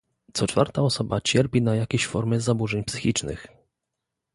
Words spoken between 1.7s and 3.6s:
jakieś formy zaburzeń psychicznych